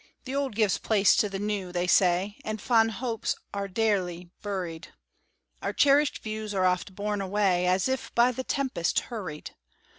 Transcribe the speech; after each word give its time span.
"The 0.25 0.33
old 0.33 0.55
gives 0.55 0.79
place 0.79 1.15
to 1.17 1.29
the 1.29 1.37
new," 1.37 1.71
they 1.71 1.85
say, 1.85 2.37
"And 2.43 2.59
fond 2.59 2.93
hopes 2.93 3.35
are 3.53 3.67
daily 3.67 4.31
buried; 4.41 4.87
Our 5.61 5.73
cherished 5.73 6.23
views 6.23 6.55
are 6.55 6.65
oft 6.65 6.95
borne 6.95 7.21
away, 7.21 7.67
As 7.67 7.87
if 7.87 8.11
by 8.15 8.31
the 8.31 8.43
tempest 8.43 8.99
hurried. 9.13 9.51